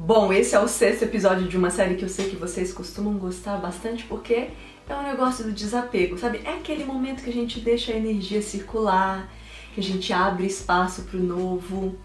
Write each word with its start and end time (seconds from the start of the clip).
Bom, 0.00 0.32
esse 0.32 0.54
é 0.54 0.60
o 0.60 0.68
sexto 0.68 1.02
episódio 1.02 1.48
de 1.48 1.56
uma 1.56 1.70
série 1.70 1.96
que 1.96 2.04
eu 2.04 2.08
sei 2.08 2.30
que 2.30 2.36
vocês 2.36 2.72
costumam 2.72 3.14
gostar 3.14 3.56
bastante 3.56 4.04
porque 4.04 4.50
é 4.88 4.94
um 4.94 5.02
negócio 5.02 5.44
do 5.44 5.50
desapego, 5.50 6.16
sabe? 6.16 6.40
É 6.44 6.54
aquele 6.54 6.84
momento 6.84 7.24
que 7.24 7.30
a 7.30 7.32
gente 7.32 7.58
deixa 7.58 7.92
a 7.92 7.96
energia 7.96 8.40
circular, 8.40 9.28
que 9.74 9.80
a 9.80 9.82
gente 9.82 10.12
abre 10.12 10.46
espaço 10.46 11.02
para 11.02 11.18
o 11.18 11.22
novo. 11.22 11.98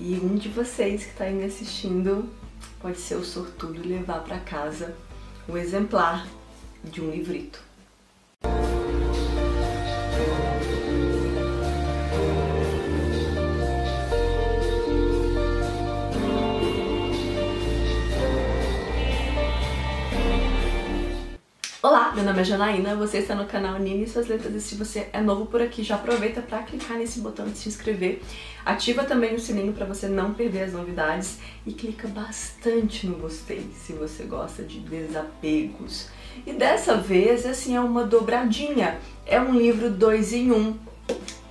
E 0.00 0.14
um 0.14 0.34
de 0.34 0.48
vocês 0.48 1.04
que 1.04 1.10
está 1.10 1.24
aí 1.24 1.32
me 1.32 1.44
assistindo 1.44 2.28
pode 2.80 2.98
ser 2.98 3.14
o 3.14 3.24
sortudo 3.24 3.88
levar 3.88 4.24
para 4.24 4.40
casa 4.40 4.92
o 5.48 5.56
exemplar 5.56 6.26
de 6.82 7.00
um 7.00 7.08
livrito. 7.08 7.62
Meu 22.22 22.30
nome 22.30 22.42
é 22.42 22.44
Janaína, 22.44 22.94
você 22.94 23.18
está 23.18 23.34
no 23.34 23.46
canal 23.46 23.80
Nini 23.80 24.04
e 24.04 24.08
suas 24.08 24.28
letras 24.28 24.54
e 24.54 24.60
se 24.60 24.76
você 24.76 25.08
é 25.12 25.20
novo 25.20 25.46
por 25.46 25.60
aqui, 25.60 25.82
já 25.82 25.96
aproveita 25.96 26.40
para 26.40 26.62
clicar 26.62 26.96
nesse 26.96 27.18
botão 27.18 27.46
de 27.46 27.58
se 27.58 27.68
inscrever, 27.68 28.22
ativa 28.64 29.02
também 29.02 29.34
o 29.34 29.40
sininho 29.40 29.72
para 29.72 29.84
você 29.84 30.06
não 30.06 30.32
perder 30.32 30.62
as 30.62 30.72
novidades 30.72 31.38
e 31.66 31.72
clica 31.72 32.06
bastante 32.06 33.08
no 33.08 33.16
gostei 33.16 33.68
se 33.74 33.92
você 33.94 34.22
gosta 34.22 34.62
de 34.62 34.78
desapegos. 34.78 36.10
E 36.46 36.52
dessa 36.52 36.96
vez, 36.96 37.44
assim, 37.44 37.74
é 37.74 37.80
uma 37.80 38.04
dobradinha, 38.04 39.00
é 39.26 39.40
um 39.40 39.56
livro 39.56 39.90
dois 39.90 40.32
em 40.32 40.52
um, 40.52 40.78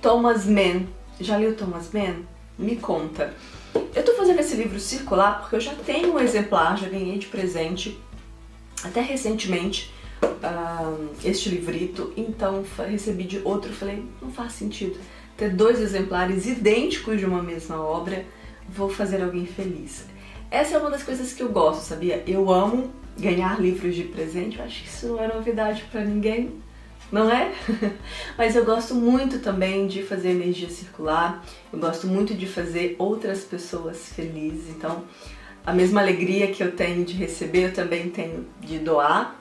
Thomas 0.00 0.46
Mann. 0.46 0.86
Já 1.20 1.36
leu 1.36 1.54
Thomas 1.54 1.90
Mann? 1.92 2.22
Me 2.58 2.76
conta. 2.76 3.34
Eu 3.94 4.02
tô 4.02 4.14
fazendo 4.14 4.40
esse 4.40 4.56
livro 4.56 4.80
circular 4.80 5.40
porque 5.40 5.56
eu 5.56 5.60
já 5.60 5.74
tenho 5.74 6.14
um 6.14 6.18
exemplar, 6.18 6.78
já 6.78 6.88
ganhei 6.88 7.18
de 7.18 7.26
presente, 7.26 8.00
até 8.82 9.02
recentemente, 9.02 9.92
uh, 10.22 11.08
este 11.24 11.48
livrito, 11.48 12.12
então 12.16 12.64
recebi 12.88 13.24
de 13.24 13.40
outro, 13.44 13.72
falei, 13.72 14.04
não 14.20 14.30
faz 14.30 14.52
sentido 14.52 14.98
ter 15.36 15.50
dois 15.50 15.80
exemplares 15.80 16.46
idênticos 16.46 17.18
de 17.18 17.24
uma 17.24 17.42
mesma 17.42 17.80
obra, 17.80 18.24
vou 18.68 18.88
fazer 18.88 19.22
alguém 19.22 19.46
feliz. 19.46 20.04
Essa 20.50 20.76
é 20.76 20.78
uma 20.78 20.90
das 20.90 21.02
coisas 21.02 21.32
que 21.32 21.42
eu 21.42 21.48
gosto, 21.48 21.82
sabia? 21.82 22.22
Eu 22.26 22.52
amo 22.52 22.92
ganhar 23.18 23.60
livros 23.60 23.94
de 23.94 24.04
presente, 24.04 24.58
eu 24.58 24.64
acho 24.64 24.82
que 24.82 24.88
isso 24.88 25.08
não 25.08 25.22
é 25.22 25.28
novidade 25.32 25.84
para 25.90 26.04
ninguém, 26.04 26.52
não 27.10 27.30
é? 27.30 27.52
Mas 28.36 28.54
eu 28.54 28.64
gosto 28.64 28.94
muito 28.94 29.38
também 29.40 29.86
de 29.86 30.02
fazer 30.02 30.30
energia 30.30 30.68
circular, 30.68 31.44
eu 31.72 31.78
gosto 31.78 32.06
muito 32.06 32.34
de 32.34 32.46
fazer 32.46 32.96
outras 32.98 33.40
pessoas 33.44 34.12
felizes, 34.14 34.68
então 34.70 35.04
a 35.64 35.72
mesma 35.72 36.00
alegria 36.00 36.48
que 36.48 36.62
eu 36.62 36.72
tenho 36.72 37.04
de 37.04 37.14
receber, 37.14 37.68
eu 37.68 37.72
também 37.72 38.10
tenho 38.10 38.46
de 38.60 38.78
doar. 38.78 39.40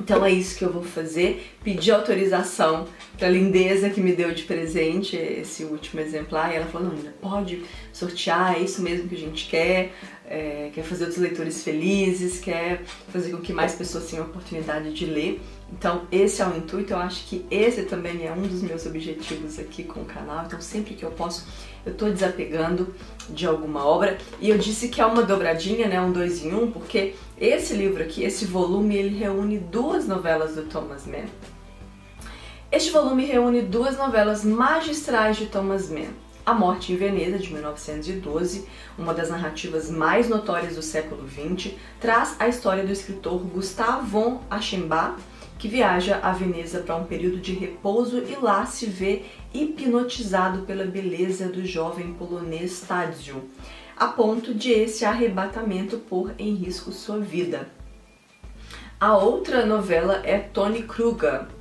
Então 0.00 0.24
é 0.24 0.30
isso 0.30 0.56
que 0.56 0.64
eu 0.64 0.72
vou 0.72 0.82
fazer, 0.82 1.54
pedir 1.62 1.90
autorização 1.90 2.86
para 3.16 3.26
a 3.26 3.30
lindeza 3.30 3.90
que 3.90 4.00
me 4.00 4.12
deu 4.12 4.32
de 4.32 4.44
presente 4.44 5.16
esse 5.16 5.64
último 5.64 6.00
exemplar. 6.00 6.52
E 6.52 6.56
ela 6.56 6.66
falou, 6.66 6.92
não, 6.92 7.12
pode 7.20 7.62
sortear, 7.92 8.56
é 8.56 8.60
isso 8.60 8.80
mesmo 8.80 9.08
que 9.08 9.16
a 9.16 9.18
gente 9.18 9.48
quer, 9.48 9.92
é, 10.28 10.70
quer 10.74 10.84
fazer 10.84 11.04
outros 11.04 11.22
leitores 11.22 11.62
felizes, 11.62 12.38
quer 12.38 12.84
fazer 13.10 13.30
com 13.30 13.38
que 13.38 13.52
mais 13.52 13.74
pessoas 13.74 14.10
tenham 14.10 14.24
a 14.24 14.28
oportunidade 14.28 14.92
de 14.92 15.06
ler. 15.06 15.40
Então 15.72 16.02
esse 16.12 16.42
é 16.42 16.46
o 16.46 16.56
intuito, 16.56 16.92
eu 16.92 16.98
acho 16.98 17.26
que 17.26 17.46
esse 17.50 17.82
também 17.82 18.26
é 18.26 18.32
um 18.32 18.42
dos 18.42 18.62
meus 18.62 18.84
objetivos 18.86 19.58
aqui 19.58 19.84
com 19.84 20.00
o 20.00 20.04
canal. 20.04 20.44
Então 20.44 20.60
sempre 20.60 20.94
que 20.94 21.02
eu 21.02 21.10
posso, 21.10 21.46
eu 21.84 21.92
estou 21.92 22.10
desapegando 22.10 22.94
de 23.30 23.46
alguma 23.46 23.84
obra. 23.86 24.18
E 24.40 24.50
eu 24.50 24.58
disse 24.58 24.88
que 24.88 25.00
é 25.00 25.06
uma 25.06 25.22
dobradinha, 25.22 25.88
né, 25.88 26.00
um 26.00 26.12
dois 26.12 26.44
em 26.44 26.54
um, 26.54 26.70
porque 26.70 27.14
esse 27.38 27.74
livro 27.74 28.02
aqui, 28.02 28.22
esse 28.22 28.44
volume, 28.44 28.96
ele 28.96 29.16
reúne 29.16 29.58
duas 29.58 30.06
novelas 30.06 30.54
do 30.54 30.62
Thomas 30.64 31.06
Mann. 31.06 31.26
Este 32.70 32.90
volume 32.90 33.24
reúne 33.24 33.62
duas 33.62 33.96
novelas 33.96 34.44
magistrais 34.44 35.38
de 35.38 35.46
Thomas 35.46 35.88
Mann. 35.88 36.12
A 36.48 36.54
Morte 36.54 36.94
em 36.94 36.96
Veneza, 36.96 37.38
de 37.38 37.52
1912, 37.52 38.66
uma 38.96 39.12
das 39.12 39.28
narrativas 39.28 39.90
mais 39.90 40.30
notórias 40.30 40.76
do 40.76 40.80
século 40.80 41.28
XX, 41.28 41.74
traz 42.00 42.36
a 42.38 42.48
história 42.48 42.86
do 42.86 42.90
escritor 42.90 43.38
Gustav 43.40 44.02
von 44.06 44.40
que 45.58 45.68
viaja 45.68 46.18
a 46.22 46.32
Veneza 46.32 46.80
para 46.80 46.96
um 46.96 47.04
período 47.04 47.36
de 47.36 47.52
repouso 47.52 48.20
e 48.20 48.34
lá 48.40 48.64
se 48.64 48.86
vê 48.86 49.26
hipnotizado 49.52 50.62
pela 50.62 50.86
beleza 50.86 51.50
do 51.50 51.66
jovem 51.66 52.14
polonês 52.14 52.80
Tadzio 52.80 53.46
a 53.94 54.06
ponto 54.06 54.54
de 54.54 54.72
esse 54.72 55.04
arrebatamento 55.04 55.98
pôr 55.98 56.32
em 56.38 56.54
risco 56.54 56.92
sua 56.92 57.18
vida. 57.18 57.68
A 58.98 59.18
outra 59.18 59.66
novela 59.66 60.22
é 60.24 60.38
Tony 60.38 60.84
Kruger, 60.84 61.57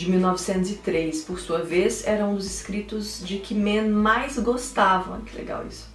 de 0.00 0.10
1903. 0.10 1.24
Por 1.24 1.38
sua 1.38 1.58
vez, 1.58 2.06
era 2.06 2.24
um 2.24 2.34
dos 2.34 2.46
escritos 2.46 3.22
de 3.22 3.36
que 3.36 3.54
Mann 3.54 3.90
mais 3.90 4.38
gostava. 4.38 5.20
Que 5.26 5.36
legal 5.36 5.64
isso. 5.68 5.88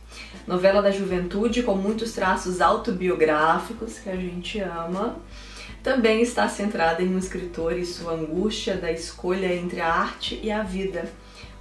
Novela 0.46 0.80
da 0.80 0.92
juventude 0.92 1.64
com 1.64 1.76
muitos 1.76 2.14
traços 2.14 2.62
autobiográficos 2.62 3.98
que 3.98 4.10
a 4.10 4.16
gente 4.16 4.60
ama. 4.60 5.18
Também 5.82 6.22
está 6.22 6.48
centrada 6.48 7.02
em 7.02 7.16
um 7.16 7.18
escritor 7.18 7.78
e 7.78 7.86
sua 7.86 8.14
angústia 8.14 8.76
da 8.76 8.92
escolha 8.92 9.54
entre 9.54 9.82
a 9.82 9.92
arte 9.92 10.40
e 10.42 10.52
a 10.52 10.62
vida. 10.62 11.12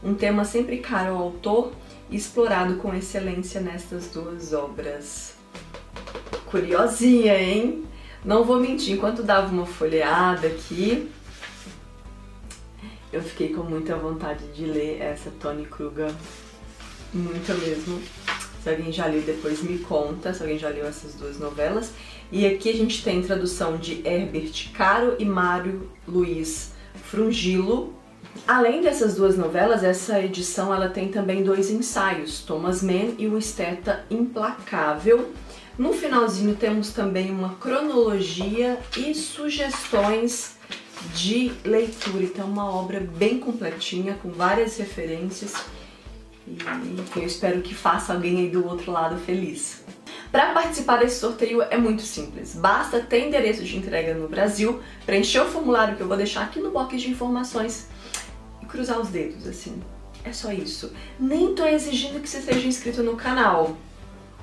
Um 0.03 0.15
tema 0.15 0.44
sempre 0.44 0.78
caro 0.78 1.15
ao 1.15 1.22
autor 1.22 1.72
explorado 2.11 2.76
com 2.76 2.94
excelência 2.94 3.61
nestas 3.61 4.09
duas 4.09 4.53
obras. 4.53 5.34
Curiosinha, 6.44 7.41
hein? 7.41 7.84
Não 8.22 8.44
vou 8.44 8.61
mentir, 8.61 8.94
enquanto 8.94 9.22
dava 9.22 9.53
uma 9.53 9.66
folheada 9.66 10.47
aqui, 10.47 11.11
eu 13.14 13.22
fiquei 13.22 13.50
com 13.50 13.62
muita 13.62 13.97
vontade 13.97 14.44
de 14.48 14.66
ler 14.66 15.00
essa 15.00 15.30
Tony 15.41 15.64
Kruger, 15.64 16.12
muita 17.12 17.54
mesmo. 17.54 18.02
Se 18.62 18.69
alguém 18.69 18.91
já 18.91 19.06
leu, 19.06 19.22
depois 19.22 19.62
me 19.62 19.78
conta 19.78 20.34
se 20.34 20.42
alguém 20.42 20.58
já 20.58 20.69
leu 20.69 20.86
essas 20.86 21.14
duas 21.14 21.38
novelas. 21.38 21.92
E 22.32 22.44
aqui 22.44 22.70
a 22.70 22.75
gente 22.75 23.04
tem 23.04 23.22
tradução 23.22 23.76
de 23.76 24.02
Herbert 24.04 24.72
Caro 24.72 25.14
e 25.19 25.25
Mário 25.25 25.88
Luiz 26.08 26.72
Frungilo, 27.04 27.94
Além 28.48 28.82
dessas 28.82 29.14
duas 29.14 29.38
novelas, 29.38 29.84
essa 29.84 30.20
edição 30.20 30.75
ela 30.75 30.88
tem 30.88 31.08
também 31.08 31.44
dois 31.44 31.70
ensaios, 31.70 32.41
Thomas 32.41 32.82
Mann 32.82 33.14
e 33.16 33.28
o 33.28 33.38
Esteta 33.38 34.04
Implacável. 34.10 35.32
No 35.78 35.92
finalzinho 35.92 36.56
temos 36.56 36.92
também 36.92 37.31
uma 37.31 37.54
cronologia 37.54 38.78
e 38.96 39.14
sugestões 39.14 40.56
de 41.15 41.53
leitura, 41.65 42.25
então 42.25 42.47
uma 42.47 42.72
obra 42.72 43.00
bem 43.00 43.38
completinha, 43.38 44.15
com 44.22 44.31
várias 44.31 44.77
referências 44.77 45.55
e 46.47 46.59
eu 47.16 47.25
espero 47.25 47.62
que 47.62 47.75
faça 47.75 48.12
alguém 48.12 48.38
aí 48.38 48.50
do 48.50 48.66
outro 48.66 48.93
lado 48.93 49.16
feliz. 49.19 49.82
Para 50.31 50.53
participar 50.53 50.99
desse 50.99 51.21
sorteio 51.21 51.62
é 51.62 51.77
muito 51.77 52.03
simples, 52.03 52.55
basta 52.55 53.00
ter 53.00 53.27
endereço 53.27 53.62
de 53.62 53.77
entrega 53.77 54.15
no 54.15 54.28
Brasil, 54.28 54.82
preencher 55.06 55.41
o 55.41 55.47
formulário 55.47 55.97
que 55.97 56.03
eu 56.03 56.09
vou 56.09 56.16
deixar 56.16 56.43
aqui 56.43 56.59
no 56.60 56.71
box 56.71 57.00
de 57.00 57.11
informações 57.11 57.88
cruzar 58.75 59.00
os 59.00 59.09
dedos, 59.09 59.47
assim. 59.47 59.81
É 60.25 60.32
só 60.32 60.50
isso. 60.50 60.93
Nem 61.19 61.55
tô 61.55 61.65
exigindo 61.65 62.21
que 62.21 62.28
você 62.28 62.41
seja 62.41 62.66
inscrito 62.66 63.05
no 63.05 63.15
canal. 63.15 63.76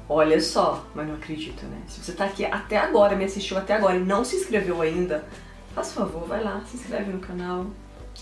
Olha 0.07 0.39
só, 0.39 0.85
mas 0.95 1.05
não 1.05 1.15
acredito, 1.15 1.65
né? 1.65 1.81
Se 1.87 2.01
você 2.01 2.13
tá 2.13 2.25
aqui 2.25 2.45
até 2.45 2.77
agora, 2.77 3.15
me 3.15 3.25
assistiu 3.25 3.57
até 3.57 3.73
agora 3.73 3.97
e 3.97 4.03
não 4.03 4.23
se 4.23 4.37
inscreveu 4.37 4.81
ainda, 4.81 5.25
faz 5.73 5.93
favor, 5.93 6.27
vai 6.27 6.43
lá, 6.43 6.61
se 6.65 6.77
inscreve 6.77 7.11
no 7.11 7.19
canal. 7.19 7.65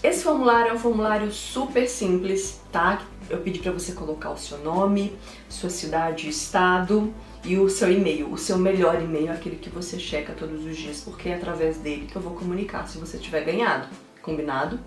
Esse 0.02 0.24
formulário 0.24 0.72
é 0.72 0.74
um 0.74 0.80
formulário 0.80 1.32
super 1.32 1.88
simples, 1.88 2.62
tá? 2.72 3.02
Eu 3.30 3.40
pedi 3.40 3.60
para 3.60 3.72
você 3.72 3.92
colocar 3.92 4.30
o 4.32 4.38
seu 4.38 4.58
nome, 4.60 5.18
sua 5.50 5.70
cidade, 5.70 6.30
estado 6.30 7.14
e 7.44 7.58
o 7.58 7.70
seu 7.70 7.92
e-mail, 7.92 8.32
o 8.32 8.38
seu 8.38 8.58
melhor 8.58 9.02
e-mail, 9.02 9.32
aquele 9.32 9.58
que 9.58 9.70
você 9.70 10.00
checa 10.00 10.34
todos 10.34 10.64
os 10.64 10.78
dias, 10.78 11.02
porque 11.02 11.30
é 11.30 11.36
através 11.36 11.78
dele 11.78 12.06
que 12.06 12.16
eu 12.16 12.22
vou 12.22 12.34
comunicar 12.34 12.88
se 12.88 12.98
você 12.98 13.18
tiver 13.18 13.44
ganhado. 13.44 13.88
Combinado? 14.22 14.80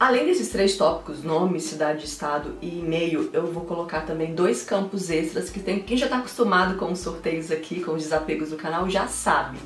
Além 0.00 0.26
desses 0.26 0.50
três 0.50 0.76
tópicos, 0.76 1.24
nome, 1.24 1.58
cidade, 1.58 2.04
estado 2.04 2.54
e 2.62 2.78
e-mail, 2.78 3.30
eu 3.32 3.52
vou 3.52 3.64
colocar 3.64 4.02
também 4.02 4.32
dois 4.32 4.62
campos 4.62 5.10
extras 5.10 5.50
que 5.50 5.58
tem, 5.58 5.80
quem 5.80 5.96
já 5.96 6.06
está 6.06 6.18
acostumado 6.18 6.76
com 6.76 6.92
os 6.92 7.00
sorteios 7.00 7.50
aqui, 7.50 7.82
com 7.82 7.94
os 7.94 8.04
desapegos 8.04 8.50
do 8.50 8.56
canal, 8.56 8.88
já 8.88 9.08
sabe. 9.08 9.58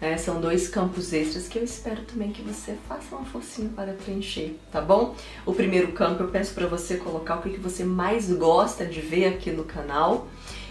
É, 0.00 0.16
são 0.16 0.40
dois 0.40 0.68
campos 0.68 1.12
extras 1.12 1.48
que 1.48 1.58
eu 1.58 1.64
espero 1.64 2.02
também 2.02 2.30
que 2.30 2.42
você 2.42 2.76
faça 2.88 3.16
uma 3.16 3.24
forcinha 3.24 3.70
para 3.74 3.92
preencher, 3.92 4.56
tá 4.70 4.80
bom? 4.80 5.16
O 5.44 5.52
primeiro 5.52 5.90
campo 5.90 6.22
eu 6.22 6.28
peço 6.28 6.54
para 6.54 6.68
você 6.68 6.96
colocar 6.96 7.36
o 7.38 7.42
que 7.42 7.58
você 7.58 7.82
mais 7.82 8.32
gosta 8.32 8.86
de 8.86 9.00
ver 9.00 9.26
aqui 9.26 9.50
no 9.50 9.64
canal. 9.64 10.28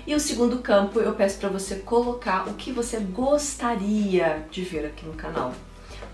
E 0.08 0.16
o 0.16 0.22
segundo 0.22 0.60
campo 0.60 1.02
eu 1.02 1.14
peço 1.14 1.38
para 1.38 1.50
você 1.50 1.76
colocar 1.76 2.48
o 2.48 2.54
que 2.54 2.72
você 2.72 2.98
gostaria 2.98 4.46
de 4.50 4.62
ver 4.62 4.86
aqui 4.86 5.06
no 5.06 5.14
canal. 5.14 5.54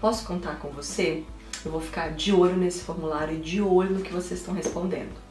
Posso 0.01 0.25
contar 0.25 0.57
com 0.59 0.69
você? 0.69 1.23
Eu 1.65 1.71
vou 1.71 1.81
ficar 1.81 2.13
de 2.13 2.31
olho 2.31 2.55
nesse 2.55 2.81
formulário 2.81 3.35
e 3.35 3.41
de 3.41 3.61
olho 3.61 3.95
no 3.95 4.01
que 4.01 4.13
vocês 4.13 4.39
estão 4.39 4.53
respondendo. 4.53 5.27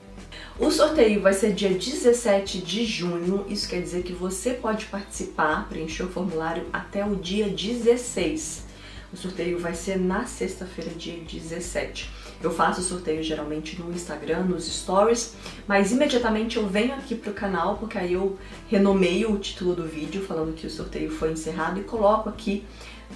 O 0.58 0.70
sorteio 0.70 1.20
vai 1.20 1.34
ser 1.34 1.52
dia 1.52 1.70
17 1.70 2.58
de 2.58 2.84
junho, 2.84 3.44
isso 3.48 3.68
quer 3.68 3.82
dizer 3.82 4.02
que 4.02 4.12
você 4.12 4.54
pode 4.54 4.86
participar, 4.86 5.68
preencher 5.68 6.04
o 6.04 6.08
formulário 6.08 6.66
até 6.72 7.04
o 7.04 7.14
dia 7.14 7.48
16. 7.48 8.64
O 9.12 9.16
sorteio 9.16 9.58
vai 9.58 9.74
ser 9.74 9.98
na 9.98 10.24
sexta-feira, 10.24 10.90
dia 10.90 11.16
17. 11.16 12.10
Eu 12.42 12.50
faço 12.50 12.80
o 12.80 12.84
sorteio 12.84 13.22
geralmente 13.22 13.80
no 13.80 13.92
Instagram, 13.92 14.44
nos 14.44 14.66
stories, 14.66 15.34
mas 15.66 15.92
imediatamente 15.92 16.56
eu 16.56 16.66
venho 16.66 16.94
aqui 16.94 17.14
pro 17.14 17.32
canal, 17.32 17.76
porque 17.76 17.98
aí 17.98 18.14
eu 18.14 18.38
renomeio 18.68 19.32
o 19.32 19.38
título 19.38 19.74
do 19.74 19.84
vídeo 19.84 20.24
falando 20.24 20.54
que 20.54 20.66
o 20.66 20.70
sorteio 20.70 21.10
foi 21.10 21.32
encerrado 21.32 21.80
e 21.80 21.84
coloco 21.84 22.28
aqui 22.28 22.64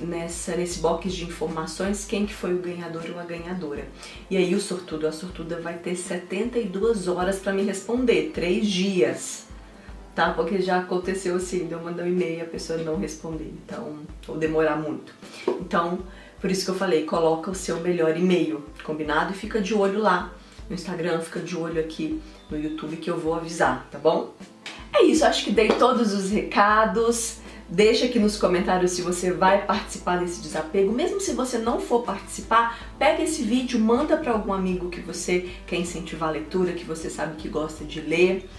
nessa, 0.01 0.57
nesse 0.57 0.81
box 0.81 1.13
de 1.13 1.25
informações 1.25 2.05
quem 2.05 2.27
que 2.27 2.35
foi 2.35 2.55
o 2.55 2.59
ganhador 2.59 3.05
ou 3.13 3.19
a 3.19 3.25
ganhadora. 3.25 3.87
E 4.31 4.37
aí 4.37 4.55
o 4.55 4.61
sortudo, 4.61 5.07
a 5.07 5.13
sortuda 5.13 5.61
vai 5.61 5.79
ter 5.79 5.97
72 5.97 7.09
horas 7.09 7.39
para 7.39 7.53
me 7.53 7.63
responder, 7.63 8.31
3 8.35 8.67
dias. 8.67 9.47
Tá? 10.15 10.33
Porque 10.33 10.61
já 10.61 10.81
aconteceu 10.81 11.37
assim, 11.37 11.67
de 11.67 11.73
eu 11.73 11.81
mandar 11.81 12.03
um 12.03 12.09
e-mail 12.09 12.39
e 12.39 12.43
a 12.43 12.47
pessoa 12.47 12.79
não 12.83 12.99
responder, 12.99 13.53
então, 13.65 14.01
ou 14.29 14.37
demorar 14.37 14.77
muito. 14.77 15.15
Então, 15.49 16.01
por 16.41 16.51
isso 16.51 16.65
que 16.65 16.71
eu 16.71 16.75
falei, 16.75 17.05
coloca 17.05 17.51
o 17.51 17.55
seu 17.55 17.81
melhor 17.81 18.17
e-mail, 18.17 18.65
combinado? 18.83 19.33
E 19.33 19.37
fica 19.37 19.61
de 19.61 19.73
olho 19.75 20.01
lá 20.01 20.33
no 20.69 20.75
Instagram, 20.75 21.21
fica 21.21 21.41
de 21.41 21.57
olho 21.57 21.81
aqui 21.81 22.21
no 22.51 22.59
YouTube 22.59 22.97
que 22.97 23.11
eu 23.11 23.19
vou 23.19 23.35
avisar, 23.35 23.87
tá 23.91 23.99
bom? 23.99 24.35
É 24.93 25.05
isso, 25.05 25.25
acho 25.25 25.45
que 25.45 25.53
dei 25.53 25.69
todos 25.69 26.13
os 26.13 26.31
recados. 26.31 27.40
Deixa 27.71 28.07
aqui 28.07 28.19
nos 28.19 28.37
comentários 28.37 28.91
se 28.91 29.01
você 29.01 29.33
vai 29.33 29.65
participar 29.65 30.19
desse 30.19 30.41
desapego. 30.41 30.93
Mesmo 30.93 31.21
se 31.21 31.33
você 31.35 31.57
não 31.57 31.81
for 31.81 32.03
participar, 32.03 32.77
pega 32.99 33.23
esse 33.23 33.43
vídeo, 33.43 33.79
manda 33.79 34.17
para 34.17 34.33
algum 34.33 34.53
amigo 34.53 34.91
que 34.91 35.01
você 35.01 35.49
quer 35.69 35.77
incentivar 35.77 36.31
a 36.31 36.33
leitura, 36.33 36.73
que 36.73 36.85
você 36.85 37.09
sabe 37.09 37.37
que 37.37 37.49
gosta 37.49 37.85
de 37.85 38.01
ler. 38.01 38.51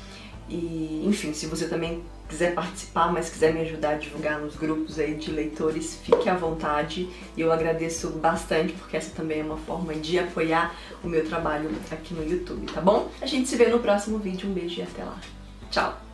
E, 0.47 1.03
enfim, 1.05 1.33
se 1.33 1.45
você 1.45 1.67
também 1.67 2.01
quiser 2.29 2.55
participar, 2.55 3.11
mas 3.11 3.29
quiser 3.29 3.53
me 3.53 3.59
ajudar 3.59 3.91
a 3.91 3.97
divulgar 3.97 4.39
nos 4.39 4.55
grupos 4.55 4.97
aí 4.97 5.13
de 5.15 5.29
leitores, 5.29 5.99
fique 6.01 6.29
à 6.29 6.35
vontade. 6.35 7.09
E 7.35 7.41
eu 7.41 7.51
agradeço 7.51 8.11
bastante, 8.11 8.71
porque 8.71 8.95
essa 8.95 9.11
também 9.13 9.41
é 9.41 9.43
uma 9.43 9.57
forma 9.57 9.93
de 9.93 10.19
apoiar 10.19 10.73
o 11.03 11.09
meu 11.09 11.25
trabalho 11.27 11.69
aqui 11.91 12.13
no 12.13 12.23
YouTube, 12.23 12.65
tá 12.71 12.79
bom? 12.79 13.11
A 13.21 13.25
gente 13.25 13.49
se 13.49 13.57
vê 13.57 13.67
no 13.67 13.79
próximo 13.79 14.19
vídeo. 14.19 14.49
Um 14.49 14.53
beijo 14.53 14.79
e 14.79 14.83
até 14.83 15.03
lá. 15.03 15.19
Tchau! 15.69 16.10